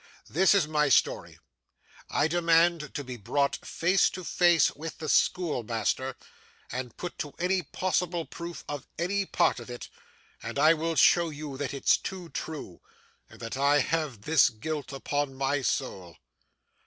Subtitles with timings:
[0.27, 1.37] This is my story.
[2.09, 6.15] I demand to be brought face to face with the schoolmaster,
[6.71, 9.89] and put to any possible proof of any part of it,
[10.41, 12.81] and I will show that it's too true,
[13.29, 16.17] and that I have this guilt upon my soul.